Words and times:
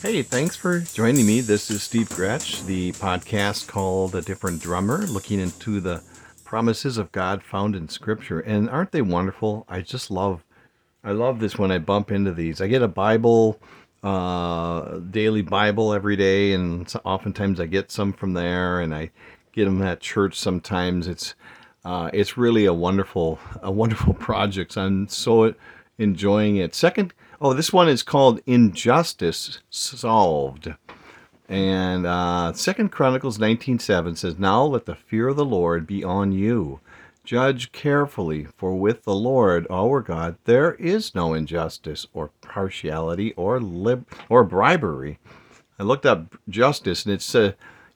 Hey, 0.00 0.22
thanks 0.22 0.54
for 0.54 0.78
joining 0.78 1.26
me. 1.26 1.40
This 1.40 1.72
is 1.72 1.82
Steve 1.82 2.08
Gretsch, 2.10 2.64
the 2.66 2.92
podcast 2.92 3.66
called 3.66 4.14
A 4.14 4.22
Different 4.22 4.62
Drummer, 4.62 4.98
looking 5.08 5.40
into 5.40 5.80
the 5.80 6.04
promises 6.44 6.98
of 6.98 7.10
God 7.10 7.42
found 7.42 7.74
in 7.74 7.88
Scripture. 7.88 8.38
And 8.38 8.70
aren't 8.70 8.92
they 8.92 9.02
wonderful? 9.02 9.66
I 9.68 9.80
just 9.80 10.08
love, 10.08 10.44
I 11.02 11.10
love 11.10 11.40
this 11.40 11.58
when 11.58 11.72
I 11.72 11.78
bump 11.78 12.12
into 12.12 12.32
these. 12.32 12.60
I 12.60 12.68
get 12.68 12.80
a 12.80 12.86
Bible, 12.86 13.58
uh, 14.04 14.98
daily 15.10 15.42
Bible 15.42 15.92
every 15.92 16.14
day, 16.14 16.52
and 16.52 16.90
oftentimes 17.04 17.58
I 17.58 17.66
get 17.66 17.90
some 17.90 18.12
from 18.12 18.34
there, 18.34 18.80
and 18.80 18.94
I 18.94 19.10
get 19.50 19.64
them 19.64 19.82
at 19.82 19.98
church. 19.98 20.38
Sometimes 20.38 21.08
it's, 21.08 21.34
uh, 21.84 22.08
it's 22.12 22.36
really 22.36 22.66
a 22.66 22.72
wonderful, 22.72 23.40
a 23.64 23.72
wonderful 23.72 24.14
project. 24.28 24.76
I'm 24.76 25.08
so 25.08 25.54
enjoying 25.98 26.58
it. 26.58 26.76
Second 26.76 27.12
Oh, 27.40 27.54
this 27.54 27.72
one 27.72 27.88
is 27.88 28.02
called 28.02 28.40
Injustice 28.46 29.60
Solved. 29.70 30.74
And 31.48 32.04
uh, 32.04 32.52
Second 32.52 32.90
Chronicles 32.90 33.38
19.7 33.38 34.16
says, 34.16 34.40
Now 34.40 34.64
let 34.64 34.86
the 34.86 34.96
fear 34.96 35.28
of 35.28 35.36
the 35.36 35.44
Lord 35.44 35.86
be 35.86 36.02
on 36.02 36.32
you. 36.32 36.80
Judge 37.22 37.70
carefully, 37.70 38.48
for 38.56 38.74
with 38.74 39.04
the 39.04 39.14
Lord 39.14 39.68
our 39.70 40.00
God 40.00 40.36
there 40.46 40.74
is 40.74 41.14
no 41.14 41.32
injustice 41.32 42.08
or 42.12 42.30
partiality 42.40 43.34
or 43.34 43.60
lib- 43.60 44.08
or 44.28 44.42
bribery. 44.42 45.20
I 45.78 45.84
looked 45.84 46.06
up 46.06 46.34
justice, 46.48 47.04
and 47.04 47.14
it's 47.14 47.34
uh, 47.36 47.52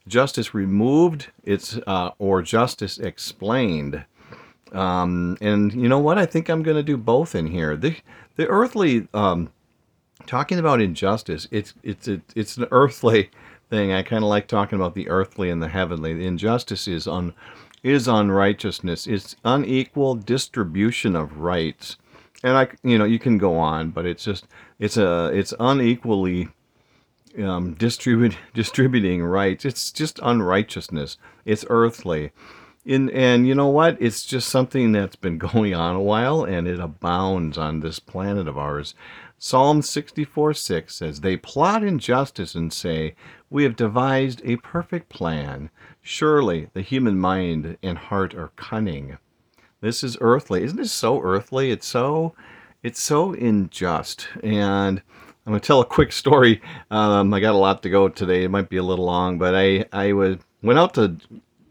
justice 0.06 0.54
removed, 0.54 1.30
it's 1.42 1.78
uh, 1.84 2.10
or 2.20 2.42
justice 2.42 2.98
explained. 2.98 4.04
Um, 4.72 5.36
and 5.40 5.72
you 5.72 5.88
know 5.88 5.98
what? 5.98 6.18
I 6.18 6.26
think 6.26 6.48
I'm 6.48 6.62
going 6.62 6.76
to 6.76 6.82
do 6.82 6.96
both 6.96 7.34
in 7.34 7.46
here. 7.46 7.76
The 7.76 7.96
the 8.36 8.46
earthly 8.48 9.08
um, 9.12 9.50
talking 10.26 10.58
about 10.58 10.80
injustice. 10.80 11.48
It's 11.50 11.74
it's 11.82 12.08
it's, 12.34 12.56
an 12.56 12.66
earthly 12.70 13.30
thing. 13.70 13.92
I 13.92 14.02
kind 14.02 14.24
of 14.24 14.30
like 14.30 14.46
talking 14.46 14.76
about 14.76 14.94
the 14.94 15.08
earthly 15.08 15.50
and 15.50 15.62
the 15.62 15.68
heavenly. 15.68 16.14
The 16.14 16.26
injustice 16.26 16.88
is 16.88 17.06
on 17.06 17.34
is 17.82 18.08
unrighteousness. 18.08 19.06
It's 19.06 19.36
unequal 19.44 20.14
distribution 20.16 21.16
of 21.16 21.38
rights. 21.38 21.96
And 22.44 22.56
I, 22.56 22.68
you 22.82 22.98
know, 22.98 23.04
you 23.04 23.18
can 23.18 23.38
go 23.38 23.56
on, 23.56 23.90
but 23.90 24.06
it's 24.06 24.24
just 24.24 24.46
it's 24.78 24.96
a 24.96 25.26
it's 25.34 25.54
unequally 25.60 26.48
um, 27.38 27.74
distribute 27.74 28.36
distributing 28.54 29.22
rights. 29.22 29.64
It's 29.64 29.92
just 29.92 30.18
unrighteousness. 30.22 31.18
It's 31.44 31.64
earthly. 31.68 32.32
In, 32.84 33.10
and 33.10 33.46
you 33.46 33.54
know 33.54 33.68
what? 33.68 33.96
It's 34.00 34.24
just 34.24 34.48
something 34.48 34.92
that's 34.92 35.16
been 35.16 35.38
going 35.52 35.74
on 35.74 35.96
a 35.96 36.02
while 36.02 36.44
and 36.44 36.66
it 36.66 36.80
abounds 36.80 37.56
on 37.56 37.80
this 37.80 37.98
planet 37.98 38.48
of 38.48 38.58
ours. 38.58 38.94
Psalm 39.38 39.82
64 39.82 40.54
6 40.54 40.94
says, 40.94 41.20
They 41.20 41.36
plot 41.36 41.82
injustice 41.82 42.54
and 42.54 42.72
say, 42.72 43.14
We 43.50 43.64
have 43.64 43.76
devised 43.76 44.40
a 44.44 44.56
perfect 44.56 45.08
plan. 45.08 45.70
Surely 46.00 46.68
the 46.74 46.82
human 46.82 47.18
mind 47.18 47.76
and 47.82 47.98
heart 47.98 48.34
are 48.34 48.52
cunning. 48.56 49.18
This 49.80 50.04
is 50.04 50.16
earthly. 50.20 50.62
Isn't 50.62 50.76
this 50.76 50.92
so 50.92 51.20
earthly? 51.20 51.72
It's 51.72 51.86
so 51.86 52.34
it's 52.84 53.00
so 53.00 53.32
unjust. 53.32 54.28
And 54.42 55.02
I'm 55.44 55.52
gonna 55.52 55.60
tell 55.60 55.80
a 55.80 55.84
quick 55.84 56.12
story. 56.12 56.62
Um, 56.90 57.34
I 57.34 57.40
got 57.40 57.54
a 57.54 57.58
lot 57.58 57.82
to 57.82 57.90
go 57.90 58.08
today. 58.08 58.44
It 58.44 58.50
might 58.50 58.68
be 58.68 58.76
a 58.76 58.82
little 58.82 59.04
long, 59.04 59.38
but 59.38 59.56
I 59.56 59.84
I 59.92 60.12
was 60.12 60.38
went 60.62 60.78
out 60.78 60.94
to 60.94 61.16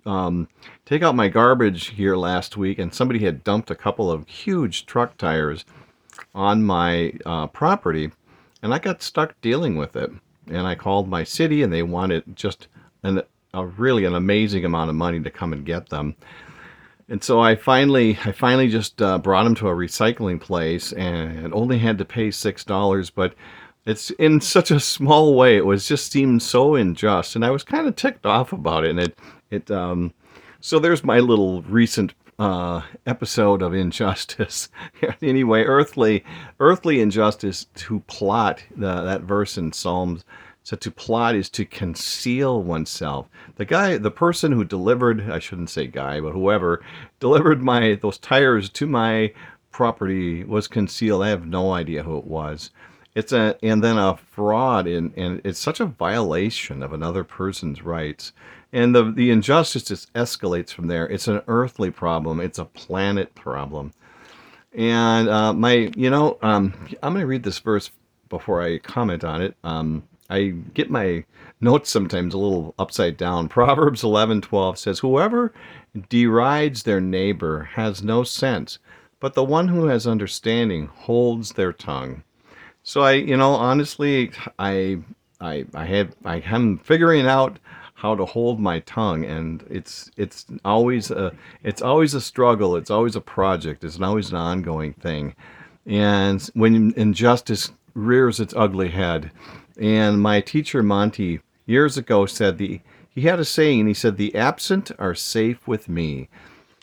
um, 0.05 0.49
take 0.91 1.03
out 1.03 1.15
my 1.15 1.29
garbage 1.29 1.87
here 1.91 2.17
last 2.17 2.57
week, 2.57 2.77
and 2.77 2.93
somebody 2.93 3.23
had 3.23 3.45
dumped 3.45 3.71
a 3.71 3.75
couple 3.75 4.11
of 4.11 4.27
huge 4.27 4.85
truck 4.85 5.15
tires 5.17 5.63
on 6.35 6.61
my 6.63 7.13
uh, 7.25 7.47
property, 7.47 8.11
and 8.61 8.73
I 8.73 8.79
got 8.79 9.01
stuck 9.01 9.39
dealing 9.39 9.77
with 9.77 9.95
it. 9.95 10.11
And 10.47 10.67
I 10.67 10.75
called 10.75 11.07
my 11.07 11.23
city, 11.23 11.63
and 11.63 11.71
they 11.71 11.81
wanted 11.81 12.35
just 12.35 12.67
an, 13.03 13.21
a 13.53 13.65
really 13.65 14.03
an 14.03 14.15
amazing 14.15 14.65
amount 14.65 14.89
of 14.89 14.97
money 14.97 15.21
to 15.21 15.29
come 15.29 15.53
and 15.53 15.65
get 15.65 15.87
them. 15.87 16.13
And 17.07 17.23
so 17.23 17.39
I 17.39 17.55
finally, 17.55 18.19
I 18.25 18.33
finally 18.33 18.67
just 18.67 19.01
uh, 19.01 19.17
brought 19.17 19.45
them 19.45 19.55
to 19.55 19.69
a 19.69 19.73
recycling 19.73 20.41
place, 20.41 20.91
and 20.91 21.53
only 21.53 21.77
had 21.77 21.99
to 21.99 22.05
pay 22.05 22.31
six 22.31 22.65
dollars. 22.65 23.09
But 23.09 23.33
it's 23.85 24.09
in 24.11 24.41
such 24.41 24.71
a 24.71 24.79
small 24.81 25.35
way; 25.35 25.55
it 25.55 25.65
was 25.65 25.87
just 25.87 26.11
seemed 26.11 26.43
so 26.43 26.75
unjust, 26.75 27.37
and 27.37 27.45
I 27.45 27.49
was 27.51 27.63
kind 27.63 27.87
of 27.87 27.95
ticked 27.95 28.25
off 28.25 28.51
about 28.51 28.83
it. 28.83 28.89
And 28.89 28.99
it, 28.99 29.19
it, 29.51 29.71
um, 29.71 30.13
so 30.61 30.79
there's 30.79 31.03
my 31.03 31.19
little 31.19 31.63
recent 31.63 32.13
uh, 32.39 32.81
episode 33.05 33.61
of 33.61 33.73
injustice. 33.73 34.69
anyway, 35.21 35.63
earthly, 35.63 36.23
earthly 36.59 37.01
injustice 37.01 37.65
to 37.75 37.99
plot 38.01 38.63
the, 38.75 39.01
that 39.03 39.21
verse 39.21 39.57
in 39.57 39.71
Psalms. 39.71 40.23
So 40.63 40.77
to 40.77 40.91
plot 40.91 41.35
is 41.35 41.49
to 41.51 41.65
conceal 41.65 42.61
oneself. 42.61 43.27
The 43.55 43.65
guy, 43.65 43.97
the 43.97 44.11
person 44.11 44.51
who 44.51 44.63
delivered, 44.63 45.29
I 45.29 45.39
shouldn't 45.39 45.71
say 45.71 45.87
guy, 45.87 46.21
but 46.21 46.33
whoever 46.33 46.83
delivered 47.19 47.63
my 47.63 47.95
those 47.95 48.19
tires 48.19 48.69
to 48.69 48.85
my 48.85 49.33
property 49.71 50.43
was 50.43 50.67
concealed. 50.67 51.23
I 51.23 51.29
have 51.29 51.47
no 51.47 51.73
idea 51.73 52.03
who 52.03 52.17
it 52.17 52.25
was. 52.25 52.69
It's 53.15 53.33
a 53.33 53.57
and 53.63 53.83
then 53.83 53.97
a 53.97 54.17
fraud 54.17 54.87
and 54.87 55.13
and 55.17 55.41
it's 55.43 55.59
such 55.59 55.79
a 55.79 55.85
violation 55.85 56.83
of 56.83 56.93
another 56.93 57.23
person's 57.23 57.81
rights 57.81 58.31
and 58.73 58.95
the 58.95 59.11
the 59.11 59.31
injustice 59.31 59.83
just 59.83 60.13
escalates 60.13 60.73
from 60.73 60.87
there. 60.87 61.07
It's 61.09 61.27
an 61.27 61.41
earthly 61.47 61.91
problem. 61.91 62.39
It's 62.39 62.59
a 62.59 62.65
planet 62.65 63.33
problem. 63.35 63.91
And 64.73 65.27
uh, 65.27 65.53
my, 65.53 65.91
you 65.97 66.09
know, 66.09 66.37
um, 66.41 66.73
I'm 67.03 67.13
going 67.13 67.21
to 67.21 67.27
read 67.27 67.43
this 67.43 67.59
verse 67.59 67.91
before 68.29 68.61
I 68.61 68.77
comment 68.77 69.23
on 69.23 69.41
it. 69.41 69.55
Um, 69.65 70.03
I 70.29 70.53
get 70.73 70.89
my 70.89 71.25
notes 71.59 71.89
sometimes 71.89 72.33
a 72.33 72.37
little 72.37 72.73
upside 72.79 73.17
down. 73.17 73.49
Proverbs 73.49 74.03
11:12 74.03 74.77
says, 74.77 74.99
"Whoever 74.99 75.53
derides 76.09 76.83
their 76.83 77.01
neighbor 77.01 77.69
has 77.73 78.01
no 78.01 78.23
sense, 78.23 78.79
but 79.19 79.33
the 79.33 79.43
one 79.43 79.67
who 79.67 79.85
has 79.87 80.07
understanding 80.07 80.87
holds 80.87 81.53
their 81.53 81.73
tongue." 81.73 82.23
So 82.83 83.01
I, 83.01 83.11
you 83.13 83.37
know, 83.37 83.51
honestly, 83.51 84.31
I, 84.57 84.99
I, 85.39 85.65
I 85.75 85.85
have, 85.85 86.15
I 86.25 86.37
am 86.37 86.79
figuring 86.79 87.27
out 87.27 87.59
how 88.01 88.15
to 88.15 88.25
hold 88.25 88.59
my 88.59 88.79
tongue 88.79 89.23
and 89.23 89.63
it's 89.69 90.09
it's 90.17 90.47
always 90.65 91.11
a 91.11 91.31
it's 91.63 91.83
always 91.83 92.15
a 92.15 92.21
struggle 92.21 92.75
it's 92.75 92.89
always 92.89 93.15
a 93.15 93.21
project 93.21 93.83
it's 93.83 94.01
always 94.01 94.31
an 94.31 94.37
ongoing 94.37 94.93
thing. 94.93 95.35
And 95.85 96.41
when 96.55 96.93
injustice 96.97 97.71
rears 97.93 98.39
its 98.39 98.55
ugly 98.57 98.89
head 98.89 99.31
and 99.79 100.19
my 100.19 100.41
teacher 100.41 100.81
monty 100.81 101.41
years 101.67 101.95
ago 101.95 102.25
said 102.25 102.57
the 102.57 102.81
he 103.07 103.21
had 103.21 103.39
a 103.39 103.45
saying 103.45 103.85
he 103.85 103.93
said 103.93 104.17
the 104.17 104.33
absent 104.33 104.91
are 104.97 105.13
safe 105.13 105.67
with 105.67 105.87
me. 105.87 106.27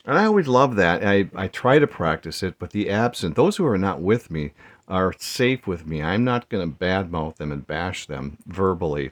And 0.04 0.16
i 0.16 0.24
always 0.24 0.46
love 0.46 0.76
that 0.76 1.04
i 1.04 1.28
i 1.34 1.48
try 1.48 1.80
to 1.80 1.88
practice 1.88 2.44
it 2.44 2.60
but 2.60 2.70
the 2.70 2.88
absent 2.88 3.34
those 3.34 3.56
who 3.56 3.66
are 3.66 3.76
not 3.88 4.00
with 4.00 4.30
me 4.30 4.52
are 4.86 5.12
safe 5.18 5.66
with 5.66 5.86
me. 5.86 6.00
I'm 6.00 6.24
not 6.24 6.48
going 6.48 6.66
to 6.66 6.78
badmouth 6.78 7.36
them 7.36 7.52
and 7.52 7.66
bash 7.66 8.06
them 8.06 8.38
verbally. 8.46 9.10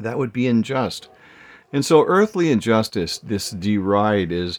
That 0.00 0.18
would 0.18 0.32
be 0.32 0.48
unjust 0.48 1.08
and 1.72 1.84
so, 1.84 2.04
earthly 2.04 2.50
injustice, 2.50 3.18
this 3.18 3.50
deride, 3.50 4.32
is 4.32 4.58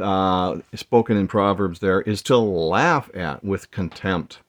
uh, 0.00 0.58
spoken 0.74 1.16
in 1.16 1.26
Proverbs 1.26 1.80
there, 1.80 2.02
is 2.02 2.22
to 2.22 2.36
laugh 2.36 3.10
at 3.14 3.42
with 3.42 3.70
contempt. 3.70 4.40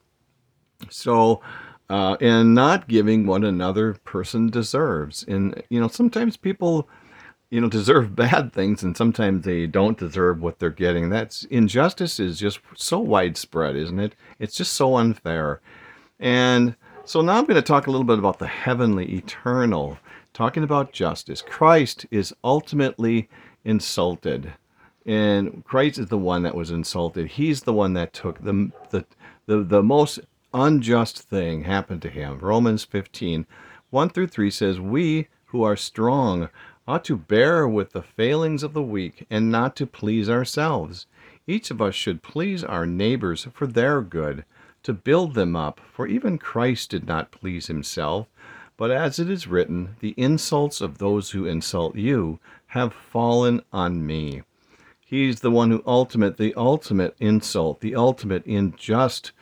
So, 0.89 1.41
uh, 1.89 2.17
and 2.21 2.55
not 2.55 2.87
giving 2.87 3.25
what 3.25 3.43
another 3.43 3.93
person 4.05 4.49
deserves. 4.49 5.23
And, 5.27 5.61
you 5.69 5.79
know, 5.79 5.87
sometimes 5.87 6.37
people, 6.37 6.87
you 7.49 7.59
know, 7.59 7.69
deserve 7.69 8.15
bad 8.15 8.53
things 8.53 8.83
and 8.83 8.95
sometimes 8.95 9.45
they 9.45 9.67
don't 9.67 9.97
deserve 9.97 10.41
what 10.41 10.59
they're 10.59 10.69
getting. 10.69 11.09
That's 11.09 11.43
injustice 11.45 12.19
is 12.19 12.39
just 12.39 12.59
so 12.75 12.99
widespread, 12.99 13.75
isn't 13.75 13.99
it? 13.99 14.15
It's 14.39 14.55
just 14.55 14.73
so 14.73 14.95
unfair. 14.95 15.61
And 16.19 16.75
so 17.05 17.21
now 17.21 17.37
I'm 17.37 17.45
going 17.45 17.55
to 17.55 17.61
talk 17.61 17.87
a 17.87 17.91
little 17.91 18.05
bit 18.05 18.19
about 18.19 18.39
the 18.39 18.47
heavenly, 18.47 19.13
eternal 19.13 19.97
talking 20.33 20.63
about 20.63 20.93
justice. 20.93 21.41
Christ 21.41 22.05
is 22.11 22.33
ultimately 22.43 23.29
insulted. 23.65 24.53
And 25.05 25.65
Christ 25.65 25.97
is 25.97 26.07
the 26.07 26.17
one 26.17 26.43
that 26.43 26.55
was 26.55 26.71
insulted. 26.71 27.27
He's 27.27 27.63
the 27.63 27.73
one 27.73 27.93
that 27.93 28.13
took 28.13 28.43
the, 28.43 28.71
the, 28.91 29.05
the, 29.47 29.63
the 29.63 29.83
most 29.83 30.19
unjust 30.53 31.17
thing 31.19 31.63
happened 31.63 32.01
to 32.03 32.09
him. 32.09 32.39
Romans 32.39 32.83
15, 32.83 33.47
1 33.89 34.09
through 34.09 34.27
3 34.27 34.51
says, 34.51 34.79
We 34.79 35.27
who 35.45 35.63
are 35.63 35.75
strong 35.75 36.49
ought 36.87 37.03
to 37.05 37.17
bear 37.17 37.67
with 37.67 37.91
the 37.91 38.01
failings 38.01 38.63
of 38.63 38.73
the 38.73 38.81
weak 38.81 39.25
and 39.29 39.51
not 39.51 39.75
to 39.77 39.87
please 39.87 40.29
ourselves. 40.29 41.07
Each 41.47 41.71
of 41.71 41.81
us 41.81 41.95
should 41.95 42.21
please 42.21 42.63
our 42.63 42.85
neighbors 42.85 43.47
for 43.53 43.65
their 43.65 44.01
good, 44.01 44.45
to 44.83 44.93
build 44.93 45.33
them 45.33 45.55
up, 45.55 45.79
for 45.93 46.07
even 46.07 46.37
Christ 46.37 46.89
did 46.89 47.07
not 47.07 47.31
please 47.31 47.67
himself 47.67 48.27
but 48.81 48.89
as 48.89 49.19
it 49.19 49.29
is 49.29 49.45
written, 49.45 49.95
the 49.99 50.15
insults 50.17 50.81
of 50.81 50.97
those 50.97 51.29
who 51.29 51.45
insult 51.45 51.95
you 51.95 52.39
have 52.65 52.91
fallen 52.91 53.61
on 53.71 54.03
me. 54.03 54.41
He's 54.99 55.41
the 55.41 55.51
one 55.51 55.69
who 55.69 55.83
ultimate, 55.85 56.37
the 56.37 56.55
ultimate 56.55 57.15
insult, 57.19 57.81
the 57.81 57.93
ultimate 57.93 58.43
unjust 58.47 59.33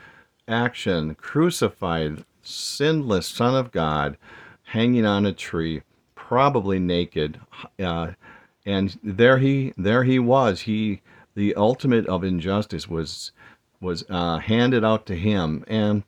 action, 0.45 1.15
crucified, 1.15 2.25
sinless 2.41 3.27
Son 3.27 3.55
of 3.55 3.71
God, 3.71 4.17
hanging 4.63 5.05
on 5.05 5.25
a 5.25 5.31
tree, 5.31 5.83
probably 6.15 6.77
naked, 6.77 7.39
uh, 7.79 8.11
and 8.65 8.99
there 9.01 9.37
he 9.37 9.73
there 9.77 10.03
he 10.03 10.19
was. 10.19 10.59
He 10.63 11.01
the 11.33 11.55
ultimate 11.55 12.07
of 12.07 12.25
injustice 12.25 12.89
was 12.89 13.31
was 13.81 14.03
uh, 14.09 14.39
handed 14.39 14.83
out 14.83 15.05
to 15.05 15.15
him, 15.15 15.63
and 15.67 16.03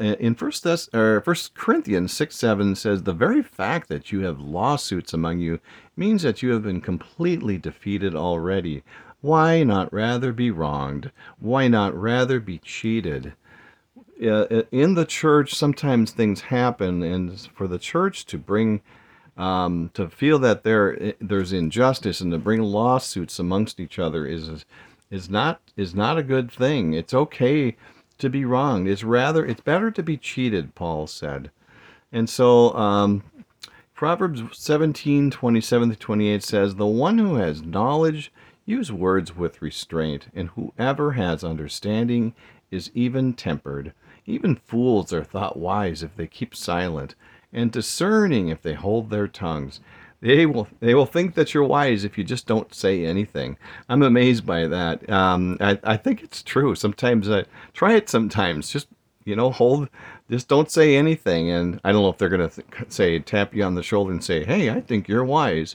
uh, 0.00 0.16
in 0.18 0.34
First 0.34 0.62
Thess- 0.62 0.88
or 0.94 1.20
First 1.20 1.54
Corinthians 1.54 2.12
six 2.12 2.36
seven 2.36 2.74
says 2.74 3.02
the 3.02 3.12
very 3.12 3.42
fact 3.42 3.88
that 3.88 4.10
you 4.10 4.20
have 4.20 4.40
lawsuits 4.40 5.12
among 5.12 5.38
you 5.38 5.60
means 5.96 6.22
that 6.22 6.42
you 6.42 6.52
have 6.52 6.62
been 6.62 6.80
completely 6.80 7.58
defeated 7.58 8.14
already. 8.14 8.82
Why 9.20 9.62
not 9.62 9.92
rather 9.92 10.32
be 10.32 10.50
wronged? 10.50 11.12
Why 11.38 11.68
not 11.68 11.94
rather 11.94 12.40
be 12.40 12.58
cheated? 12.58 13.34
Uh, 14.20 14.62
in 14.70 14.94
the 14.94 15.04
church, 15.04 15.54
sometimes 15.54 16.10
things 16.10 16.42
happen, 16.42 17.02
and 17.02 17.40
for 17.54 17.68
the 17.68 17.78
church 17.78 18.24
to 18.26 18.38
bring 18.38 18.80
um, 19.36 19.90
to 19.94 20.08
feel 20.08 20.38
that 20.40 20.62
there 20.62 21.14
there's 21.20 21.52
injustice 21.52 22.20
and 22.20 22.32
to 22.32 22.38
bring 22.38 22.62
lawsuits 22.62 23.38
amongst 23.38 23.80
each 23.80 23.98
other 23.98 24.26
is 24.26 24.64
is 25.12 25.30
not 25.30 25.60
is 25.76 25.94
not 25.94 26.18
a 26.18 26.24
good 26.24 26.50
thing. 26.50 26.94
It's 26.94 27.14
okay 27.14 27.76
to 28.18 28.28
be 28.28 28.44
wronged. 28.44 28.88
It's 28.88 29.04
rather 29.04 29.46
it's 29.46 29.60
better 29.60 29.92
to 29.92 30.02
be 30.02 30.16
cheated, 30.16 30.74
Paul 30.74 31.06
said. 31.06 31.52
And 32.10 32.28
so 32.28 32.74
um, 32.74 33.22
Proverbs 33.94 34.42
17, 34.52 35.30
27 35.30 35.90
to 35.90 35.96
28 35.96 36.42
says, 36.42 36.74
The 36.74 36.86
one 36.86 37.18
who 37.18 37.36
has 37.36 37.62
knowledge 37.62 38.32
use 38.64 38.90
words 38.90 39.36
with 39.36 39.62
restraint, 39.62 40.26
and 40.34 40.48
whoever 40.50 41.12
has 41.12 41.44
understanding 41.44 42.34
is 42.70 42.90
even 42.94 43.34
tempered. 43.34 43.92
Even 44.26 44.56
fools 44.56 45.12
are 45.12 45.24
thought 45.24 45.56
wise 45.56 46.02
if 46.02 46.16
they 46.16 46.26
keep 46.26 46.54
silent, 46.56 47.14
and 47.52 47.70
discerning 47.70 48.48
if 48.48 48.62
they 48.62 48.74
hold 48.74 49.10
their 49.10 49.28
tongues. 49.28 49.80
They 50.22 50.46
will 50.46 50.68
they 50.78 50.94
will 50.94 51.06
think 51.06 51.34
that 51.34 51.52
you're 51.52 51.64
wise 51.64 52.04
if 52.04 52.16
you 52.16 52.22
just 52.22 52.46
don't 52.46 52.72
say 52.72 53.04
anything. 53.04 53.56
I'm 53.88 54.02
amazed 54.04 54.46
by 54.46 54.68
that. 54.68 55.10
Um, 55.10 55.58
I, 55.60 55.78
I 55.82 55.96
think 55.96 56.22
it's 56.22 56.44
true. 56.44 56.76
Sometimes 56.76 57.28
I 57.28 57.44
try 57.74 57.94
it. 57.94 58.08
Sometimes 58.08 58.70
just 58.70 58.86
you 59.24 59.34
know 59.34 59.50
hold 59.50 59.88
just 60.30 60.46
don't 60.46 60.70
say 60.70 60.96
anything. 60.96 61.50
And 61.50 61.80
I 61.82 61.90
don't 61.90 62.02
know 62.02 62.08
if 62.08 62.18
they're 62.18 62.28
gonna 62.28 62.50
th- 62.50 62.66
say 62.88 63.18
tap 63.18 63.52
you 63.52 63.64
on 63.64 63.74
the 63.74 63.82
shoulder 63.82 64.12
and 64.12 64.22
say, 64.22 64.44
"Hey, 64.44 64.70
I 64.70 64.80
think 64.80 65.08
you're 65.08 65.24
wise." 65.24 65.74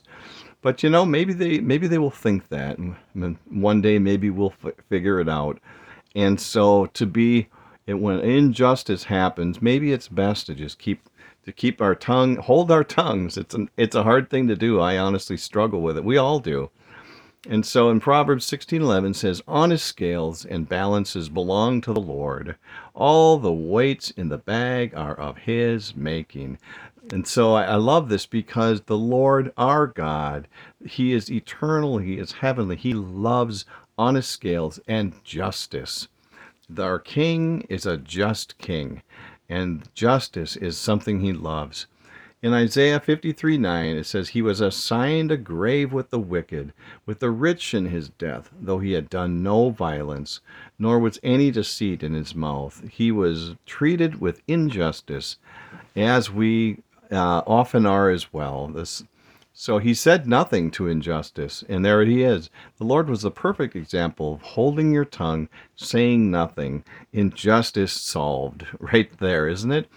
But 0.62 0.82
you 0.82 0.90
know, 0.90 1.06
maybe 1.06 1.34
they 1.34 1.60
maybe 1.60 1.88
they 1.88 1.98
will 1.98 2.10
think 2.10 2.48
that, 2.48 2.78
and 2.78 2.96
one 3.50 3.82
day 3.82 4.00
maybe 4.00 4.30
we'll 4.30 4.54
f- 4.64 4.74
figure 4.88 5.20
it 5.20 5.28
out. 5.28 5.60
And 6.16 6.40
so 6.40 6.86
to 6.88 7.06
be 7.06 7.50
when 7.86 8.22
injustice 8.22 9.04
happens, 9.04 9.62
maybe 9.62 9.92
it's 9.92 10.08
best 10.08 10.46
to 10.48 10.56
just 10.56 10.80
keep 10.80 11.02
to 11.48 11.54
keep 11.54 11.82
our 11.82 11.96
tongue, 11.96 12.36
hold 12.36 12.70
our 12.70 12.84
tongues. 12.84 13.38
It's 13.38 13.56
an, 13.56 13.70
it's 13.78 13.96
a 13.96 14.04
hard 14.04 14.30
thing 14.30 14.50
to 14.50 14.56
do. 14.56 14.82
I 14.82 14.98
honestly 14.98 15.38
struggle 15.38 15.82
with 15.82 15.98
it. 15.98 16.04
We 16.04 16.18
all 16.18 16.42
do. 16.42 16.70
And 17.50 17.66
so 17.66 17.90
in 17.90 18.02
Proverbs 18.02 18.46
16:11 18.46 19.14
says, 19.14 19.42
"Honest 19.48 19.86
scales 19.86 20.44
and 20.44 20.68
balances 20.68 21.30
belong 21.30 21.80
to 21.82 21.94
the 21.94 22.02
Lord. 22.02 22.58
All 22.94 23.38
the 23.38 23.54
weights 23.54 24.12
in 24.12 24.28
the 24.28 24.38
bag 24.38 24.94
are 24.94 25.16
of 25.16 25.38
his 25.38 25.96
making." 25.96 26.58
And 27.14 27.26
so 27.26 27.54
I, 27.54 27.64
I 27.64 27.76
love 27.76 28.10
this 28.10 28.26
because 28.26 28.82
the 28.82 28.98
Lord 28.98 29.54
our 29.58 29.88
God, 29.88 30.50
he 30.86 31.14
is 31.14 31.32
eternal, 31.32 32.00
he 32.00 32.18
is 32.18 32.34
heavenly. 32.34 32.76
He 32.76 32.94
loves 32.94 33.64
honest 33.98 34.30
scales 34.30 34.82
and 34.86 35.14
justice. 35.24 36.10
Our 36.78 37.00
king 37.00 37.66
is 37.70 37.86
a 37.86 37.96
just 37.96 38.58
king 38.58 39.02
and 39.50 39.88
justice 39.94 40.56
is 40.56 40.78
something 40.78 41.20
he 41.20 41.34
loves. 41.34 41.88
In 42.44 42.54
Isaiah 42.54 43.00
53 43.00 43.58
9, 43.58 43.96
it 43.98 44.06
says, 44.06 44.30
He 44.30 44.44
was 44.44 44.62
assigned 44.62 45.32
a 45.32 45.38
grave 45.38 45.92
with 45.92 46.12
the 46.12 46.20
wicked, 46.20 46.72
with 47.06 47.20
the 47.20 47.32
rich 47.32 47.74
in 47.74 47.88
his 47.88 48.10
death, 48.10 48.52
though 48.62 48.78
he 48.78 48.92
had 48.92 49.10
done 49.10 49.42
no 49.42 49.72
violence, 49.72 50.40
nor 50.78 51.00
was 51.00 51.20
any 51.24 51.50
deceit 51.50 52.04
in 52.04 52.14
his 52.14 52.36
mouth. 52.36 52.88
He 52.92 53.12
was 53.12 53.56
treated 53.66 54.22
with 54.22 54.44
injustice, 54.48 55.38
as 55.96 56.30
we 56.30 56.78
uh, 57.12 57.42
often 57.48 57.88
are 57.88 58.12
as 58.12 58.32
well. 58.32 58.68
This 58.68 59.04
so 59.60 59.80
he 59.80 59.96
said 59.96 60.28
nothing 60.28 60.70
to 60.70 60.86
injustice, 60.86 61.64
and 61.68 61.84
there 61.84 62.06
he 62.06 62.22
is. 62.22 62.52
The 62.78 62.84
Lord 62.84 63.10
was 63.10 63.24
the 63.24 63.32
perfect 63.32 63.76
example 63.76 64.36
of 64.36 64.42
holding 64.44 64.94
your 64.94 65.04
tongue, 65.04 65.50
saying 65.76 66.30
nothing, 66.30 66.84
injustice 67.12 67.92
solved, 67.92 68.68
right 68.80 69.10
there, 69.18 69.48
isn't 69.48 69.72
it? 69.72 69.90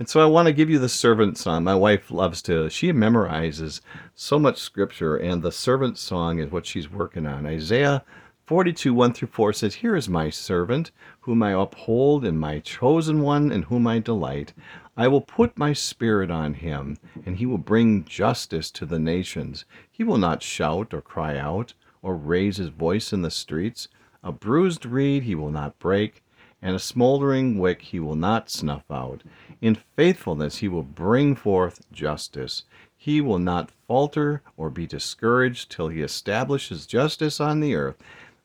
And 0.00 0.08
so 0.08 0.20
I 0.20 0.26
want 0.26 0.46
to 0.46 0.52
give 0.52 0.68
you 0.68 0.80
the 0.80 0.88
servant 0.88 1.38
song. 1.38 1.62
My 1.62 1.76
wife 1.76 2.10
loves 2.10 2.42
to, 2.42 2.68
she 2.68 2.92
memorizes 2.92 3.80
so 4.16 4.40
much 4.40 4.58
scripture, 4.58 5.16
and 5.16 5.42
the 5.42 5.52
servant 5.52 5.96
song 5.96 6.40
is 6.40 6.50
what 6.50 6.66
she's 6.66 6.90
working 6.90 7.24
on. 7.24 7.46
Isaiah 7.46 8.02
42, 8.46 8.92
1 8.92 9.12
through 9.12 9.28
4 9.28 9.52
says, 9.52 9.76
Here 9.76 9.94
is 9.94 10.08
my 10.08 10.28
servant, 10.28 10.90
whom 11.20 11.40
I 11.40 11.52
uphold, 11.52 12.24
and 12.24 12.38
my 12.38 12.58
chosen 12.58 13.22
one, 13.22 13.52
in 13.52 13.62
whom 13.62 13.86
I 13.86 14.00
delight. 14.00 14.52
I 14.96 15.08
will 15.08 15.20
put 15.20 15.58
my 15.58 15.72
spirit 15.72 16.30
on 16.30 16.54
him, 16.54 16.98
and 17.26 17.36
he 17.36 17.46
will 17.46 17.58
bring 17.58 18.04
justice 18.04 18.70
to 18.72 18.86
the 18.86 19.00
nations. 19.00 19.64
He 19.90 20.04
will 20.04 20.18
not 20.18 20.40
shout 20.40 20.94
or 20.94 21.00
cry 21.00 21.36
out, 21.36 21.74
or 22.00 22.14
raise 22.14 22.58
his 22.58 22.68
voice 22.68 23.12
in 23.12 23.22
the 23.22 23.30
streets. 23.30 23.88
A 24.22 24.30
bruised 24.30 24.86
reed 24.86 25.24
he 25.24 25.34
will 25.34 25.50
not 25.50 25.80
break, 25.80 26.22
and 26.62 26.76
a 26.76 26.78
smoldering 26.78 27.58
wick 27.58 27.82
he 27.82 27.98
will 27.98 28.14
not 28.14 28.48
snuff 28.48 28.84
out. 28.88 29.22
In 29.60 29.78
faithfulness 29.96 30.58
he 30.58 30.68
will 30.68 30.84
bring 30.84 31.34
forth 31.34 31.84
justice. 31.90 32.62
He 32.96 33.20
will 33.20 33.40
not 33.40 33.72
falter 33.88 34.42
or 34.56 34.70
be 34.70 34.86
discouraged 34.86 35.72
till 35.72 35.88
he 35.88 36.02
establishes 36.02 36.86
justice 36.86 37.40
on 37.40 37.58
the 37.58 37.74
earth. 37.74 37.96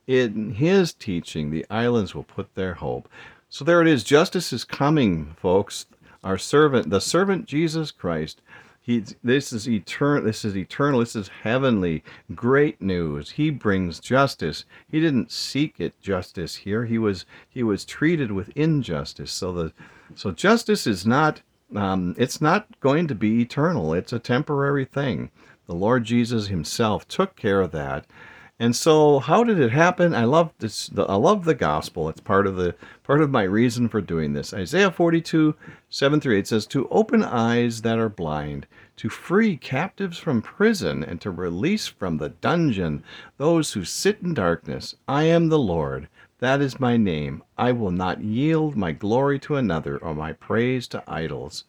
In 0.07 0.55
his 0.55 0.93
teaching, 0.93 1.51
the 1.51 1.65
islands 1.69 2.15
will 2.15 2.23
put 2.23 2.55
their 2.55 2.73
hope. 2.73 3.07
So 3.49 3.63
there 3.63 3.81
it 3.81 3.87
is. 3.87 4.03
Justice 4.03 4.51
is 4.51 4.63
coming, 4.63 5.35
folks 5.39 5.85
our 6.23 6.37
servant, 6.37 6.89
the 6.89 7.01
servant 7.01 7.45
Jesus 7.45 7.91
Christ. 7.91 8.41
He, 8.81 9.03
this 9.23 9.53
is 9.53 9.69
eternal. 9.69 10.23
This 10.23 10.43
is 10.43 10.57
eternal. 10.57 11.01
This 11.01 11.15
is 11.15 11.29
heavenly. 11.43 12.03
Great 12.33 12.81
news. 12.81 13.31
He 13.31 13.51
brings 13.51 13.99
justice. 13.99 14.65
He 14.89 14.99
didn't 14.99 15.31
seek 15.31 15.79
it 15.79 15.99
justice 16.01 16.55
here. 16.55 16.85
He 16.85 16.97
was 16.97 17.25
he 17.47 17.61
was 17.61 17.85
treated 17.85 18.31
with 18.31 18.49
injustice. 18.55 19.31
So 19.31 19.51
the 19.51 19.73
so 20.15 20.31
justice 20.31 20.87
is 20.87 21.05
not 21.05 21.41
um, 21.75 22.15
it's 22.17 22.41
not 22.41 22.79
going 22.79 23.07
to 23.07 23.15
be 23.15 23.41
eternal. 23.41 23.93
It's 23.93 24.13
a 24.13 24.17
temporary 24.17 24.85
thing. 24.85 25.29
The 25.67 25.75
Lord 25.75 26.03
Jesus 26.03 26.47
Himself 26.47 27.07
took 27.07 27.35
care 27.35 27.61
of 27.61 27.71
that, 27.71 28.05
and 28.61 28.75
so, 28.75 29.19
how 29.19 29.45
did 29.45 29.57
it 29.57 29.71
happen? 29.71 30.13
I 30.13 30.25
love 30.25 30.51
this. 30.59 30.87
The, 30.87 31.03
I 31.03 31.15
love 31.15 31.45
the 31.45 31.55
gospel. 31.55 32.09
It's 32.09 32.19
part 32.19 32.45
of 32.45 32.57
the 32.57 32.75
part 33.03 33.21
of 33.21 33.29
my 33.29 33.43
reason 33.43 33.87
for 33.87 34.01
doing 34.01 34.33
this. 34.33 34.53
Isaiah 34.53 34.91
42, 34.91 35.55
7 35.89 36.19
through 36.19 36.35
8 36.35 36.47
says, 36.47 36.65
"To 36.67 36.89
open 36.89 37.23
eyes 37.23 37.83
that 37.83 37.97
are 37.97 38.09
blind, 38.09 38.67
to 38.97 39.07
free 39.07 39.55
captives 39.55 40.17
from 40.17 40.41
prison, 40.41 41.05
and 41.05 41.21
to 41.21 41.31
release 41.31 41.87
from 41.87 42.17
the 42.17 42.29
dungeon 42.29 43.01
those 43.37 43.71
who 43.71 43.85
sit 43.85 44.19
in 44.21 44.33
darkness. 44.33 44.93
I 45.07 45.23
am 45.23 45.47
the 45.47 45.57
Lord. 45.57 46.09
That 46.39 46.59
is 46.59 46.81
my 46.81 46.97
name. 46.97 47.43
I 47.57 47.71
will 47.71 47.91
not 47.91 48.21
yield 48.21 48.75
my 48.75 48.91
glory 48.91 49.39
to 49.39 49.55
another, 49.55 49.97
or 49.97 50.13
my 50.13 50.33
praise 50.33 50.85
to 50.89 51.03
idols." 51.07 51.63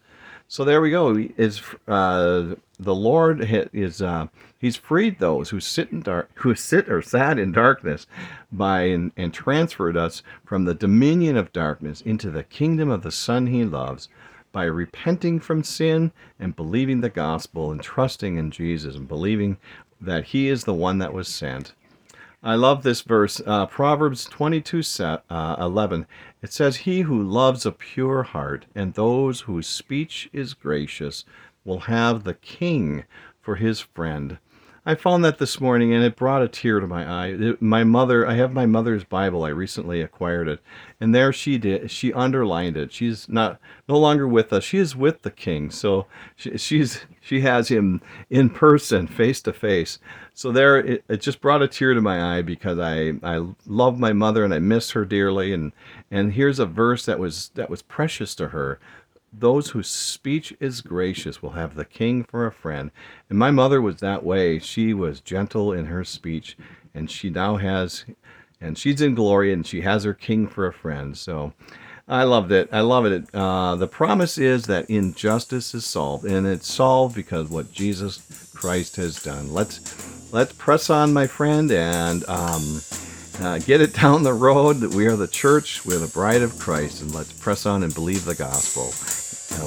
So 0.51 0.65
there 0.65 0.81
we 0.81 0.91
go. 0.91 1.17
Is 1.37 1.63
uh, 1.87 2.57
the 2.77 2.95
Lord 2.95 3.49
is 3.73 4.03
uh, 4.03 4.27
He's 4.59 4.75
freed 4.75 5.21
those 5.21 5.51
who 5.51 5.61
sit 5.61 5.93
in 5.93 6.01
dark, 6.01 6.29
who 6.35 6.57
sit 6.57 6.89
or 6.89 7.03
sat 7.03 7.39
in 7.39 7.53
darkness, 7.53 8.09
by 8.51 8.83
and, 8.87 9.13
and 9.17 9.33
transferred 9.33 9.97
us 9.97 10.25
from 10.45 10.65
the 10.65 10.75
dominion 10.75 11.37
of 11.37 11.53
darkness 11.53 12.01
into 12.01 12.33
the 12.33 12.43
kingdom 12.43 12.91
of 12.91 13.05
the 13.05 13.13
Son 13.13 13.47
He 13.47 13.65
loves, 13.65 14.09
by 14.51 14.65
repenting 14.65 15.39
from 15.39 15.63
sin 15.63 16.11
and 16.41 16.57
believing 16.57 17.01
the 17.01 17.11
gospel 17.11 17.71
and 17.71 17.81
trusting 17.81 18.37
in 18.37 18.51
Jesus 18.51 18.97
and 18.97 19.07
believing 19.07 19.57
that 20.01 20.25
He 20.25 20.49
is 20.49 20.65
the 20.65 20.75
one 20.75 20.99
that 20.99 21.13
was 21.13 21.29
sent. 21.29 21.75
I 22.43 22.57
love 22.57 22.83
this 22.83 23.03
verse, 23.03 23.41
uh, 23.47 23.67
Proverbs 23.67 24.25
22 24.25 24.83
uh, 25.05 25.57
11. 25.61 26.07
It 26.43 26.53
says, 26.53 26.79
He 26.79 27.03
who 27.03 27.23
loves 27.23 27.67
a 27.67 27.73
pure 27.73 28.23
heart 28.23 28.67
and 28.75 28.95
those 28.95 29.43
whose 29.43 29.67
speech 29.67 30.31
is 30.33 30.55
gracious 30.55 31.25
will 31.65 31.81
have 31.81 32.25
the 32.25 32.35
king 32.35 33.05
for 33.41 33.57
his 33.57 33.81
friend. 33.81 34.39
I 34.87 34.95
found 34.95 35.23
that 35.25 35.39
this 35.39 35.61
morning 35.61 35.93
and 35.93 36.03
it 36.03 36.17
brought 36.17 36.43
a 36.43 36.49
tear 36.49 36.81
to 36.81 36.87
my 36.87 37.05
eye. 37.07 37.55
my 37.61 37.85
mother, 37.85 38.27
I 38.27 38.35
have 38.35 38.55
my 38.55 38.65
mother's 38.65 39.05
Bible. 39.05 39.45
I 39.45 39.51
recently 39.51 40.01
acquired 40.01 40.49
it. 40.49 40.61
And 40.99 41.15
there 41.15 41.35
she 41.35 41.59
did, 41.59 41.91
she 41.91 42.15
underlined 42.15 42.79
it. 42.79 42.91
She's 42.91 43.29
not 43.29 43.61
no 43.89 43.99
longer 43.99 44.27
with 44.27 44.55
us. 44.55 44.65
She 44.65 44.79
is 44.79 44.97
with 44.97 45.21
the 45.21 45.31
king. 45.31 45.71
So 45.71 46.07
she, 46.35 46.57
she's 46.57 47.03
she 47.21 47.43
has 47.43 47.69
him 47.69 48.01
in 48.31 48.49
person, 48.49 49.07
face 49.07 49.43
to 49.43 49.53
face. 49.53 49.99
So 50.33 50.51
there 50.51 50.79
it, 50.79 51.05
it 51.09 51.21
just 51.21 51.43
brought 51.43 51.63
a 51.63 51.69
tear 51.69 51.93
to 51.93 52.01
my 52.01 52.39
eye 52.39 52.43
because 52.43 52.79
I 52.79 53.13
I 53.23 53.47
love 53.67 53.99
my 53.99 54.15
mother 54.15 54.45
and 54.45 54.55
I 54.55 54.61
miss 54.61 54.93
her 54.93 55.05
dearly 55.05 55.53
and 55.53 55.73
and 56.11 56.33
here's 56.33 56.59
a 56.59 56.67
verse 56.67 57.05
that 57.05 57.19
was 57.19 57.51
that 57.55 57.69
was 57.69 57.83
precious 57.83 58.35
to 58.37 58.49
her 58.49 58.81
those 59.33 59.71
whose 59.71 59.89
speech 59.89 60.55
is 60.61 60.81
gracious 60.81 61.43
will 61.43 61.51
have 61.51 61.75
the 61.75 61.85
king 61.85 62.25
for 62.25 62.47
a 62.47 62.53
friend. 62.53 62.91
And 63.29 63.39
my 63.39 63.51
mother 63.51 63.81
was 63.81 63.97
that 63.97 64.25
way. 64.25 64.59
She 64.59 64.93
was 64.93 65.21
gentle 65.21 65.73
in 65.73 65.87
her 65.87 66.05
speech, 66.05 66.57
and 66.95 67.11
she 67.11 67.31
now 67.31 67.57
has, 67.57 68.05
and 68.61 68.77
she's 68.77 69.01
in 69.01 69.15
glory, 69.15 69.53
and 69.53 69.67
she 69.67 69.83
has 69.83 70.05
her 70.05 70.15
king 70.15 70.49
for 70.49 70.67
a 70.67 70.73
friend. 70.73 71.17
So 71.17 71.53
I 72.09 72.25
loved 72.25 72.51
it. 72.51 72.69
I 72.73 72.81
love 72.81 73.07
it. 73.07 73.33
Uh, 73.33 73.77
the 73.77 73.87
promise 73.87 74.37
is 74.37 74.67
that 74.67 74.91
injustice 74.91 75.75
is 75.75 75.85
solved, 75.85 76.25
and 76.25 76.45
it's 76.47 76.73
solved 76.73 77.15
because 77.15 77.49
what 77.49 77.73
Jesus 77.73 78.53
Christ 78.55 78.97
has 78.97 79.23
done. 79.23 79.53
Let's 79.53 80.33
let's 80.33 80.53
press 80.53 80.91
on, 80.91 81.13
my 81.13 81.29
friend, 81.29 81.71
and 81.71 82.29
um, 82.29 82.81
uh, 83.41 83.59
get 83.61 83.81
it 83.81 83.95
down 84.01 84.25
the 84.25 84.35
road 84.35 84.81
that 84.81 84.93
we 84.93 85.07
are 85.07 85.17
the 85.17 85.29
church, 85.29 85.87
we're 85.87 85.99
the 85.99 86.09
bride 86.09 86.43
of 86.43 86.59
Christ, 86.59 87.01
and 87.01 87.15
let's 87.15 87.33
press 87.33 87.65
on 87.65 87.85
and 87.85 87.95
believe 87.95 88.25
the 88.25 88.35
gospel. 88.35 88.91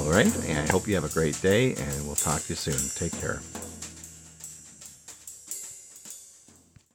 All 0.04 0.10
right. 0.10 0.26
And 0.46 0.58
I 0.58 0.70
hope 0.70 0.86
you 0.86 0.94
have 0.96 1.04
a 1.04 1.08
great 1.08 1.40
day, 1.40 1.74
and 1.74 2.06
we'll 2.06 2.14
talk 2.14 2.42
to 2.42 2.50
you 2.50 2.56
soon. 2.56 2.90
Take 2.94 3.18
care. 3.20 3.40